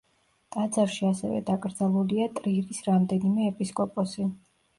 [0.53, 4.29] ტაძარში ასევე დაკრძალულია ტრირის რამდენიმე ეპისკოპოსი.